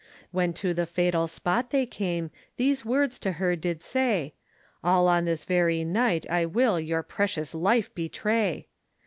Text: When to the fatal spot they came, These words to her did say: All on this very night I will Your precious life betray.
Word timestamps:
When 0.31 0.51
to 0.53 0.73
the 0.73 0.87
fatal 0.87 1.27
spot 1.27 1.69
they 1.69 1.85
came, 1.85 2.31
These 2.57 2.83
words 2.83 3.19
to 3.19 3.33
her 3.33 3.55
did 3.55 3.83
say: 3.83 4.33
All 4.83 5.07
on 5.07 5.25
this 5.25 5.45
very 5.45 5.83
night 5.85 6.25
I 6.27 6.43
will 6.47 6.79
Your 6.79 7.03
precious 7.03 7.53
life 7.53 7.93
betray. 7.93 8.65